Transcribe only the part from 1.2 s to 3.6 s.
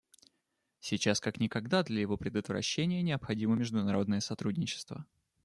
как никогда для его предотвращения необходимо